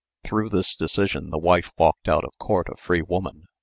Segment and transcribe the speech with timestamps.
[0.23, 3.43] Through this decision the wife walked out of the court a free woman.